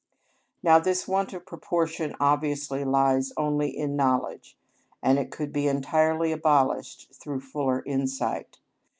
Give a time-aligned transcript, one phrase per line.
[0.63, 4.57] Now this want of proportion obviously lies only in knowledge,
[5.03, 8.57] and it could be entirely abolished through fuller insight.